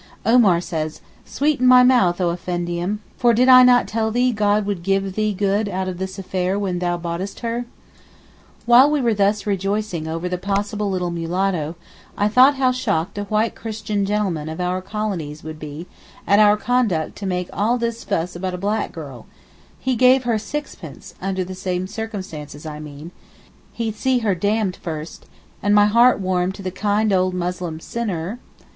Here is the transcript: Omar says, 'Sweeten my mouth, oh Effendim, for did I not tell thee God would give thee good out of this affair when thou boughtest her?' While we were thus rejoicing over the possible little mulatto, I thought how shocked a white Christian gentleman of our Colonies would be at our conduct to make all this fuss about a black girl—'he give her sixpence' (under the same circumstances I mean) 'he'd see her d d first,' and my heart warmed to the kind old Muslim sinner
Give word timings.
Omar 0.25 0.59
says, 0.59 0.99
'Sweeten 1.25 1.67
my 1.67 1.83
mouth, 1.83 2.19
oh 2.19 2.31
Effendim, 2.31 3.01
for 3.17 3.35
did 3.35 3.47
I 3.47 3.61
not 3.61 3.87
tell 3.87 4.09
thee 4.09 4.31
God 4.31 4.65
would 4.65 4.81
give 4.81 5.13
thee 5.13 5.31
good 5.31 5.69
out 5.69 5.87
of 5.87 5.99
this 5.99 6.17
affair 6.17 6.57
when 6.57 6.79
thou 6.79 6.97
boughtest 6.97 7.41
her?' 7.41 7.65
While 8.65 8.89
we 8.89 8.99
were 8.99 9.13
thus 9.13 9.45
rejoicing 9.45 10.07
over 10.07 10.27
the 10.27 10.39
possible 10.39 10.89
little 10.89 11.11
mulatto, 11.11 11.75
I 12.17 12.29
thought 12.29 12.55
how 12.55 12.71
shocked 12.71 13.19
a 13.19 13.25
white 13.25 13.53
Christian 13.53 14.03
gentleman 14.03 14.49
of 14.49 14.59
our 14.59 14.81
Colonies 14.81 15.43
would 15.43 15.59
be 15.59 15.85
at 16.25 16.39
our 16.39 16.57
conduct 16.57 17.15
to 17.17 17.27
make 17.27 17.51
all 17.53 17.77
this 17.77 18.03
fuss 18.03 18.35
about 18.35 18.55
a 18.55 18.57
black 18.57 18.91
girl—'he 18.91 19.95
give 19.95 20.23
her 20.23 20.39
sixpence' 20.39 21.13
(under 21.21 21.43
the 21.43 21.53
same 21.53 21.85
circumstances 21.85 22.65
I 22.65 22.79
mean) 22.79 23.11
'he'd 23.73 23.93
see 23.95 24.17
her 24.25 24.33
d 24.33 24.63
d 24.63 24.71
first,' 24.81 25.27
and 25.61 25.75
my 25.75 25.85
heart 25.85 26.19
warmed 26.19 26.55
to 26.55 26.63
the 26.63 26.71
kind 26.71 27.13
old 27.13 27.35
Muslim 27.35 27.79
sinner 27.79 28.39